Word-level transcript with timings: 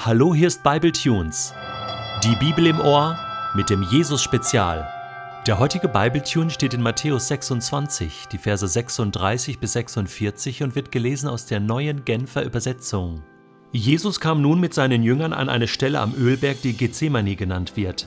Hallo, 0.00 0.32
hier 0.32 0.46
ist 0.46 0.62
Bible 0.62 0.92
Tunes. 0.92 1.52
Die 2.22 2.36
Bibel 2.36 2.68
im 2.68 2.78
Ohr 2.78 3.18
mit 3.56 3.68
dem 3.68 3.82
Jesus 3.82 4.22
Spezial. 4.22 4.88
Der 5.44 5.58
heutige 5.58 5.88
Bible 5.88 6.22
Tune 6.22 6.50
steht 6.50 6.72
in 6.72 6.82
Matthäus 6.82 7.26
26, 7.26 8.28
die 8.30 8.38
Verse 8.38 8.68
36 8.68 9.58
bis 9.58 9.72
46 9.72 10.62
und 10.62 10.76
wird 10.76 10.92
gelesen 10.92 11.28
aus 11.28 11.46
der 11.46 11.58
neuen 11.58 12.04
Genfer 12.04 12.44
Übersetzung. 12.44 13.24
Jesus 13.72 14.20
kam 14.20 14.40
nun 14.40 14.60
mit 14.60 14.72
seinen 14.72 15.02
Jüngern 15.02 15.32
an 15.32 15.48
eine 15.48 15.66
Stelle 15.66 15.98
am 15.98 16.14
Ölberg, 16.14 16.62
die 16.62 16.76
Gethsemane 16.76 17.34
genannt 17.34 17.72
wird. 17.74 18.06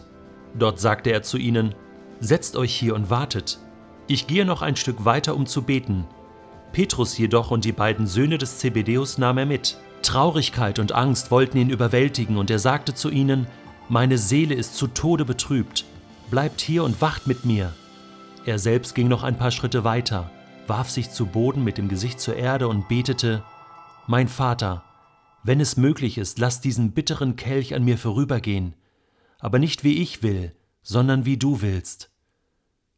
Dort 0.58 0.80
sagte 0.80 1.12
er 1.12 1.24
zu 1.24 1.38
ihnen: 1.38 1.76
Setzt 2.22 2.56
euch 2.56 2.74
hier 2.74 2.96
und 2.96 3.10
wartet. 3.10 3.60
Ich 4.08 4.28
gehe 4.28 4.46
noch 4.46 4.62
ein 4.62 4.78
Stück 4.78 5.04
weiter, 5.04 5.36
um 5.36 5.46
zu 5.46 5.64
beten. 5.64 6.08
Petrus 6.72 7.18
jedoch 7.18 7.52
und 7.52 7.66
die 7.66 7.74
beiden 7.74 8.08
Söhne 8.08 8.38
des 8.38 8.60
Zebedeus 8.60 9.18
nahm 9.18 9.40
er 9.40 9.46
mit. 9.46 9.78
Traurigkeit 10.02 10.80
und 10.80 10.92
Angst 10.92 11.32
wollten 11.32 11.58
ihn 11.58 11.70
überwältigen, 11.70 12.38
und 12.38 12.50
er 12.50 12.60
sagte 12.60 12.94
zu 12.94 13.10
ihnen, 13.10 13.48
Meine 13.90 14.18
Seele 14.18 14.56
ist 14.56 14.76
zu 14.76 14.88
Tode 14.88 15.26
betrübt, 15.26 15.86
bleibt 16.30 16.62
hier 16.62 16.84
und 16.84 17.02
wacht 17.02 17.28
mit 17.28 17.46
mir. 17.46 17.74
Er 18.46 18.60
selbst 18.60 18.96
ging 18.96 19.08
noch 19.08 19.24
ein 19.24 19.38
paar 19.38 19.52
Schritte 19.52 19.84
weiter, 19.84 20.32
warf 20.68 20.90
sich 20.90 21.12
zu 21.12 21.26
Boden 21.26 21.64
mit 21.64 21.78
dem 21.78 21.90
Gesicht 21.90 22.20
zur 22.20 22.36
Erde 22.36 22.68
und 22.68 22.88
betete, 22.88 23.44
Mein 24.08 24.28
Vater, 24.28 24.84
wenn 25.44 25.60
es 25.60 25.78
möglich 25.78 26.18
ist, 26.18 26.40
lass 26.40 26.62
diesen 26.62 26.92
bitteren 26.92 27.36
Kelch 27.36 27.74
an 27.74 27.84
mir 27.84 27.98
vorübergehen, 27.98 28.76
aber 29.40 29.60
nicht 29.60 29.84
wie 29.84 30.02
ich 30.02 30.24
will, 30.24 30.56
sondern 30.84 31.26
wie 31.26 31.38
du 31.38 31.62
willst. 31.62 32.12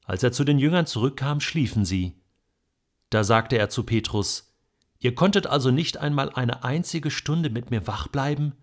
Als 0.06 0.24
er 0.24 0.32
zu 0.32 0.44
den 0.44 0.60
Jüngern 0.60 0.86
zurückkam, 0.86 1.40
schliefen 1.40 1.86
sie. 1.86 2.16
Da 3.10 3.24
sagte 3.24 3.58
er 3.58 3.70
zu 3.70 3.84
Petrus, 3.84 4.53
Ihr 5.04 5.14
konntet 5.14 5.48
also 5.48 5.70
nicht 5.70 5.98
einmal 5.98 6.30
eine 6.30 6.64
einzige 6.64 7.12
Stunde 7.12 7.50
mit 7.50 7.72
mir 7.72 7.88
wach 7.88 8.08
bleiben? 8.08 8.54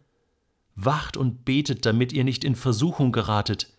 Wacht 0.75 1.19
und 1.19 1.45
betet, 1.45 1.85
damit 1.85 2.15
ihr 2.15 2.25
nicht 2.25 2.45
in 2.45 2.55
Versuchung 2.55 3.13
geratet. 3.13 3.74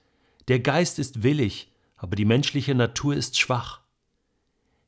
Der 0.48 0.60
Geist 0.60 1.00
ist 1.00 1.24
willig, 1.24 1.74
aber 1.98 2.16
die 2.16 2.24
menschliche 2.24 2.76
Natur 2.76 3.16
ist 3.16 3.40
schwach. 3.40 3.82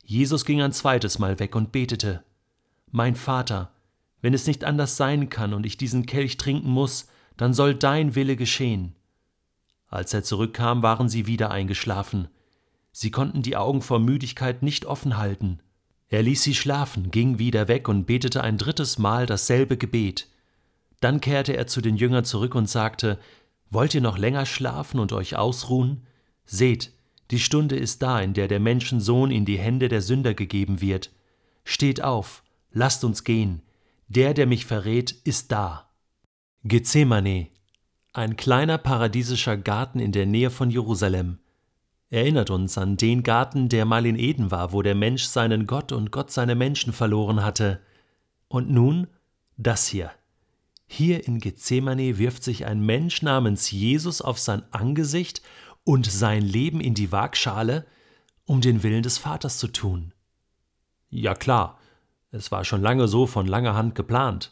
Jesus 0.06 0.46
ging 0.46 0.62
ein 0.62 0.72
zweites 0.72 1.18
Mal 1.18 1.40
weg 1.40 1.56
und 1.56 1.72
betete, 1.72 2.24
Mein 2.92 3.16
Vater, 3.16 3.72
wenn 4.22 4.36
es 4.36 4.46
nicht 4.46 4.66
anders 4.66 4.96
sein 4.96 5.30
kann 5.30 5.52
und 5.52 5.66
ich 5.66 5.76
diesen 5.76 6.06
Kelch 6.06 6.38
trinken 6.38 6.70
muss, 6.70 7.08
dann 7.38 7.56
soll 7.56 7.74
dein 7.74 8.14
Wille 8.14 8.36
geschehen. 8.36 8.96
Als 9.88 10.14
er 10.14 10.24
zurückkam, 10.24 10.84
waren 10.84 11.10
sie 11.10 11.26
wieder 11.26 11.50
eingeschlafen. 11.50 12.28
Sie 12.92 13.10
konnten 13.10 13.42
die 13.42 13.58
Augen 13.58 13.82
vor 13.82 13.98
Müdigkeit 13.98 14.62
nicht 14.62 14.86
offen 14.86 15.18
halten. 15.18 15.60
Er 16.14 16.22
ließ 16.22 16.44
sie 16.44 16.54
schlafen, 16.54 17.10
ging 17.10 17.40
wieder 17.40 17.68
weg 17.68 17.90
und 17.90 18.06
betete 18.06 18.44
ein 18.44 18.60
drittes 18.60 19.00
Mal 19.00 19.26
dasselbe 19.26 19.78
Gebet. 19.78 20.28
Dann 21.00 21.20
kehrte 21.20 21.58
er 21.58 21.66
zu 21.66 21.82
den 21.82 21.98
Jüngern 21.98 22.24
zurück 22.24 22.54
und 22.54 22.70
sagte, 22.70 23.18
Wollt 23.72 23.96
ihr 23.96 24.02
noch 24.02 24.20
länger 24.20 24.46
schlafen 24.46 25.00
und 25.00 25.12
euch 25.12 25.36
ausruhen? 25.36 26.06
Seht, 26.46 26.94
die 27.32 27.40
Stunde 27.40 27.78
ist 27.78 28.04
da, 28.04 28.22
in 28.22 28.36
der 28.36 28.48
der 28.48 28.60
Menschensohn 28.60 29.32
in 29.32 29.44
die 29.44 29.58
Hände 29.58 29.90
der 29.90 30.04
Sünder 30.04 30.36
gegeben 30.36 30.82
wird. 30.82 31.10
Steht 31.64 32.04
auf, 32.04 32.44
lasst 32.72 33.04
uns 33.04 33.24
gehen. 33.24 33.64
Der, 34.08 34.36
der 34.36 34.46
mich 34.46 34.68
verrät, 34.68 35.10
ist 35.24 35.52
da. 35.52 35.90
Gethsemane, 36.64 37.48
ein 38.14 38.36
kleiner 38.36 38.78
paradiesischer 38.78 39.58
Garten 39.58 39.98
in 39.98 40.12
der 40.12 40.28
Nähe 40.28 40.52
von 40.52 40.70
Jerusalem 40.70 41.40
erinnert 42.14 42.52
uns 42.52 42.78
an 42.78 42.96
den 42.96 43.24
Garten, 43.24 43.70
der 43.70 43.86
mal 43.86 44.06
in 44.06 44.20
Eden 44.20 44.52
war, 44.52 44.72
wo 44.72 44.84
der 44.84 44.94
Mensch 44.94 45.24
seinen 45.24 45.66
Gott 45.66 45.92
und 45.92 46.12
Gott 46.12 46.30
seine 46.30 46.54
Menschen 46.54 46.94
verloren 46.94 47.44
hatte. 47.44 47.80
Und 48.48 48.70
nun 48.70 49.08
das 49.58 49.88
hier. 49.88 50.12
Hier 50.86 51.28
in 51.28 51.40
Gethsemane 51.40 52.20
wirft 52.20 52.44
sich 52.44 52.68
ein 52.68 52.86
Mensch 52.86 53.24
namens 53.24 53.72
Jesus 53.72 54.22
auf 54.22 54.38
sein 54.38 54.62
Angesicht 54.70 55.42
und 55.86 56.06
sein 56.06 56.44
Leben 56.44 56.82
in 56.82 56.94
die 56.94 57.12
Waagschale, 57.12 57.88
um 58.46 58.62
den 58.62 58.84
Willen 58.84 59.02
des 59.02 59.18
Vaters 59.18 59.58
zu 59.58 59.68
tun. 59.68 60.14
Ja 61.10 61.34
klar, 61.34 61.80
es 62.30 62.52
war 62.52 62.64
schon 62.64 62.82
lange 62.82 63.08
so 63.08 63.26
von 63.26 63.48
langer 63.48 63.74
Hand 63.74 63.96
geplant. 63.96 64.52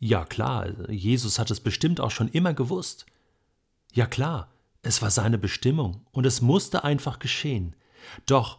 Ja 0.00 0.24
klar, 0.24 0.66
Jesus 0.90 1.38
hat 1.38 1.52
es 1.52 1.60
bestimmt 1.60 2.00
auch 2.00 2.10
schon 2.10 2.28
immer 2.28 2.54
gewusst. 2.54 3.06
Ja 3.92 4.06
klar, 4.06 4.51
es 4.82 5.00
war 5.00 5.10
seine 5.10 5.38
Bestimmung 5.38 6.04
und 6.10 6.26
es 6.26 6.42
musste 6.42 6.84
einfach 6.84 7.18
geschehen. 7.20 7.76
Doch 8.26 8.58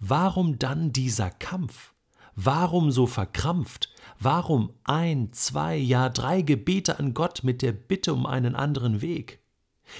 warum 0.00 0.58
dann 0.58 0.92
dieser 0.92 1.30
Kampf? 1.30 1.94
Warum 2.34 2.90
so 2.90 3.06
verkrampft? 3.06 3.90
Warum 4.18 4.72
ein, 4.84 5.32
zwei, 5.32 5.76
ja 5.76 6.08
drei 6.08 6.42
Gebete 6.42 6.98
an 6.98 7.14
Gott 7.14 7.44
mit 7.44 7.62
der 7.62 7.72
Bitte 7.72 8.12
um 8.12 8.26
einen 8.26 8.54
anderen 8.54 9.00
Weg? 9.00 9.40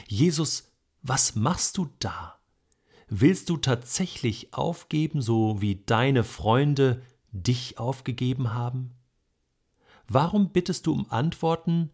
Jesus, 0.09 0.73
was 1.03 1.37
machst 1.37 1.79
du 1.79 1.89
da? 1.99 2.39
Willst 3.09 3.51
du 3.51 3.59
tatsächlich 3.59 4.55
aufgeben, 4.55 5.21
so 5.21 5.61
wie 5.61 5.83
deine 5.85 6.25
Freunde 6.25 7.03
dich 7.31 7.79
aufgegeben 7.79 8.55
haben? 8.55 8.93
Warum 10.09 10.51
bittest 10.51 10.87
du 10.87 10.93
um 10.93 11.11
Antworten, 11.11 11.91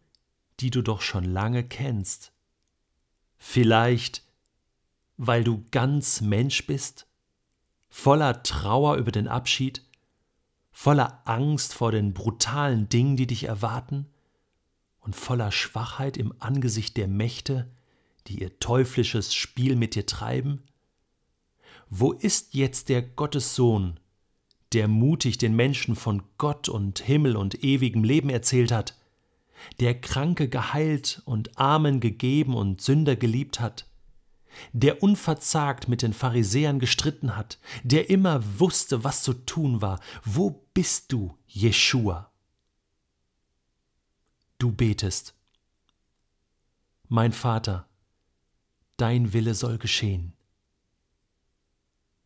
die 0.60 0.70
du 0.70 0.82
doch 0.82 1.00
schon 1.00 1.24
lange 1.24 1.64
kennst? 1.64 2.32
Vielleicht, 3.38 4.22
weil 5.16 5.44
du 5.44 5.64
ganz 5.70 6.20
Mensch 6.20 6.66
bist, 6.66 7.06
voller 7.88 8.42
Trauer 8.42 8.96
über 8.96 9.12
den 9.12 9.28
Abschied, 9.28 9.82
voller 10.70 11.22
Angst 11.24 11.74
vor 11.74 11.92
den 11.92 12.12
brutalen 12.12 12.88
Dingen, 12.88 13.16
die 13.16 13.26
dich 13.26 13.44
erwarten, 13.44 14.06
und 15.00 15.16
voller 15.16 15.50
Schwachheit 15.50 16.16
im 16.16 16.34
Angesicht 16.38 16.96
der 16.96 17.08
Mächte, 17.08 17.70
die 18.26 18.42
ihr 18.42 18.58
teuflisches 18.58 19.34
Spiel 19.34 19.74
mit 19.74 19.94
dir 19.94 20.04
treiben? 20.04 20.62
Wo 21.88 22.12
ist 22.12 22.54
jetzt 22.54 22.90
der 22.90 23.00
Gottessohn, 23.00 23.98
der 24.72 24.86
mutig 24.86 25.38
den 25.38 25.56
Menschen 25.56 25.96
von 25.96 26.22
Gott 26.36 26.68
und 26.68 26.98
Himmel 26.98 27.36
und 27.36 27.64
ewigem 27.64 28.04
Leben 28.04 28.28
erzählt 28.28 28.70
hat? 28.70 28.94
Der 29.80 30.00
Kranke 30.00 30.48
geheilt 30.48 31.22
und 31.24 31.58
Armen 31.58 32.00
gegeben 32.00 32.54
und 32.54 32.80
Sünder 32.80 33.16
geliebt 33.16 33.60
hat, 33.60 33.86
der 34.72 35.02
unverzagt 35.02 35.88
mit 35.88 36.02
den 36.02 36.12
Pharisäern 36.12 36.78
gestritten 36.78 37.36
hat, 37.36 37.58
der 37.82 38.10
immer 38.10 38.42
wusste, 38.58 39.04
was 39.04 39.22
zu 39.22 39.34
tun 39.34 39.80
war. 39.82 40.00
Wo 40.24 40.66
bist 40.74 41.12
du, 41.12 41.36
Jeschua? 41.46 42.32
Du 44.58 44.72
betest. 44.72 45.34
Mein 47.08 47.32
Vater, 47.32 47.88
dein 48.96 49.32
Wille 49.32 49.54
soll 49.54 49.78
geschehen. 49.78 50.34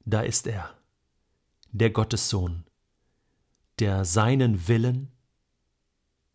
Da 0.05 0.23
ist 0.23 0.47
er, 0.47 0.75
der 1.71 1.91
Gottessohn, 1.91 2.65
der 3.79 4.05
seinen 4.05 4.67
Willen 4.67 5.12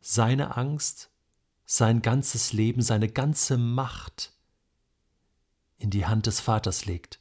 seine 0.09 0.55
Angst, 0.55 1.09
sein 1.65 2.01
ganzes 2.01 2.53
Leben, 2.53 2.81
seine 2.81 3.09
ganze 3.09 3.57
Macht 3.57 4.31
in 5.79 5.89
die 5.89 6.05
Hand 6.05 6.27
des 6.27 6.39
Vaters 6.39 6.85
legt, 6.85 7.19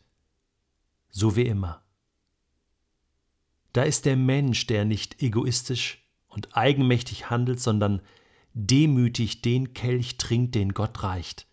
so 1.10 1.34
wie 1.34 1.46
immer. 1.46 1.82
Da 3.72 3.82
ist 3.82 4.04
der 4.04 4.16
Mensch, 4.16 4.68
der 4.68 4.84
nicht 4.84 5.20
egoistisch 5.20 6.06
und 6.28 6.56
eigenmächtig 6.56 7.28
handelt, 7.28 7.58
sondern 7.58 8.02
demütig 8.54 9.42
den 9.42 9.74
Kelch 9.74 10.16
trinkt, 10.16 10.54
den 10.54 10.72
Gott 10.72 11.02
reicht. 11.02 11.48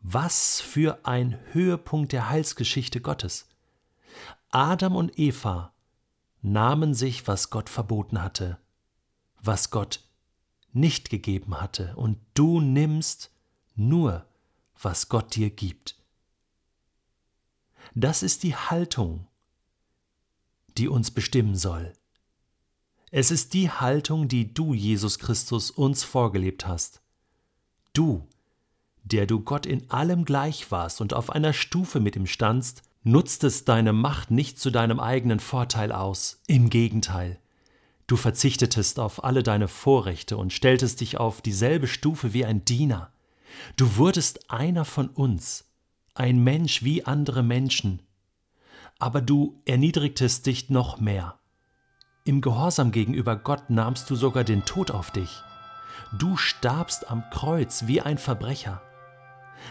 Was 0.00 0.60
für 0.60 1.04
ein 1.06 1.40
Höhepunkt 1.50 2.12
der 2.12 2.30
Heilsgeschichte 2.30 3.00
Gottes. 3.00 3.48
Adam 4.50 4.94
und 4.94 5.18
Eva 5.18 5.74
nahmen 6.40 6.94
sich, 6.94 7.26
was 7.26 7.50
Gott 7.50 7.68
verboten 7.68 8.22
hatte, 8.22 8.58
was 9.42 9.70
Gott 9.70 10.03
nicht 10.74 11.10
gegeben 11.10 11.60
hatte, 11.60 11.94
und 11.96 12.18
du 12.34 12.60
nimmst 12.60 13.30
nur, 13.74 14.26
was 14.80 15.08
Gott 15.08 15.34
dir 15.34 15.50
gibt. 15.50 15.96
Das 17.94 18.22
ist 18.22 18.42
die 18.42 18.56
Haltung, 18.56 19.26
die 20.76 20.88
uns 20.88 21.10
bestimmen 21.10 21.56
soll. 21.56 21.92
Es 23.10 23.30
ist 23.30 23.54
die 23.54 23.70
Haltung, 23.70 24.26
die 24.26 24.52
du, 24.52 24.74
Jesus 24.74 25.20
Christus, 25.20 25.70
uns 25.70 26.02
vorgelebt 26.02 26.66
hast. 26.66 27.00
Du, 27.92 28.26
der 29.04 29.26
du 29.26 29.40
Gott 29.40 29.66
in 29.66 29.88
allem 29.90 30.24
gleich 30.24 30.70
warst 30.72 31.00
und 31.00 31.14
auf 31.14 31.30
einer 31.30 31.52
Stufe 31.52 32.00
mit 32.00 32.16
ihm 32.16 32.26
standst, 32.26 32.82
nutztest 33.04 33.68
deine 33.68 33.92
Macht 33.92 34.30
nicht 34.30 34.58
zu 34.58 34.70
deinem 34.70 34.98
eigenen 34.98 35.38
Vorteil 35.38 35.92
aus, 35.92 36.40
im 36.48 36.70
Gegenteil. 36.70 37.38
Du 38.06 38.16
verzichtetest 38.16 39.00
auf 39.00 39.24
alle 39.24 39.42
deine 39.42 39.68
Vorrechte 39.68 40.36
und 40.36 40.52
stelltest 40.52 41.00
dich 41.00 41.18
auf 41.18 41.40
dieselbe 41.40 41.86
Stufe 41.86 42.34
wie 42.34 42.44
ein 42.44 42.64
Diener. 42.64 43.10
Du 43.76 43.96
wurdest 43.96 44.50
einer 44.50 44.84
von 44.84 45.08
uns, 45.08 45.64
ein 46.14 46.42
Mensch 46.42 46.82
wie 46.82 47.04
andere 47.04 47.42
Menschen. 47.42 48.02
Aber 48.98 49.20
du 49.20 49.60
erniedrigtest 49.64 50.46
dich 50.46 50.70
noch 50.70 51.00
mehr. 51.00 51.38
Im 52.24 52.40
Gehorsam 52.40 52.90
gegenüber 52.90 53.36
Gott 53.36 53.70
nahmst 53.70 54.08
du 54.10 54.16
sogar 54.16 54.44
den 54.44 54.64
Tod 54.64 54.90
auf 54.90 55.10
dich. 55.10 55.42
Du 56.18 56.36
starbst 56.36 57.10
am 57.10 57.24
Kreuz 57.30 57.86
wie 57.86 58.00
ein 58.00 58.18
Verbrecher. 58.18 58.82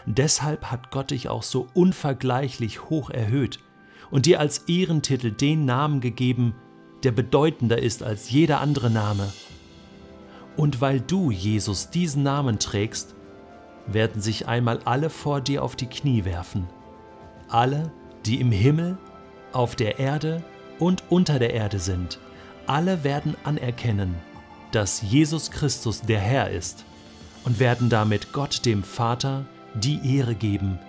Deshalb 0.06 0.72
hat 0.72 0.92
Gott 0.92 1.12
dich 1.12 1.30
auch 1.30 1.44
so 1.44 1.68
unvergleichlich 1.74 2.90
hoch 2.90 3.10
erhöht 3.10 3.60
und 4.12 4.26
dir 4.26 4.40
als 4.40 4.60
Ehrentitel 4.68 5.32
den 5.32 5.66
Namen 5.66 6.02
gegeben, 6.02 6.56
der 7.04 7.12
bedeutender 7.12 7.82
ist 7.82 8.04
als 8.04 8.30
jeder 8.30 8.62
andere 8.62 8.90
Name. 8.90 9.32
Und 10.56 10.82
weil 10.82 11.02
du, 11.02 11.32
Jesus, 11.32 11.90
diesen 11.90 12.24
Namen 12.24 12.60
trägst, 12.60 13.16
werden 13.88 14.22
sich 14.22 14.48
einmal 14.48 14.80
alle 14.86 15.10
vor 15.10 15.42
dir 15.42 15.64
auf 15.64 15.76
die 15.76 15.88
Knie 15.88 16.26
werfen. 16.26 16.68
Alle, 17.50 17.92
die 18.26 18.40
im 18.40 18.52
Himmel, 18.52 18.98
auf 19.52 19.76
der 19.76 20.00
Erde 20.00 20.44
und 20.80 21.04
unter 21.10 21.40
der 21.40 21.54
Erde 21.54 21.80
sind, 21.80 22.20
alle 22.66 23.04
werden 23.04 23.36
anerkennen, 23.44 24.16
dass 24.72 25.02
Jesus 25.02 25.52
Christus 25.52 26.02
der 26.02 26.20
Herr 26.20 26.50
ist 26.50 26.86
und 27.44 27.60
werden 27.60 27.90
damit 27.90 28.32
Gott 28.32 28.66
dem 28.66 28.84
Vater 28.84 29.46
die 29.76 30.18
Ehre 30.18 30.36
geben, 30.36 30.80